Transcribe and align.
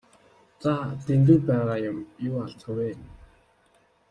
За 0.61 0.73
Дэндэв 1.05 1.39
байгаа 1.49 1.77
юм 1.91 1.97
юу 2.29 2.35
алзах 2.45 2.71
вэ? 2.77 2.89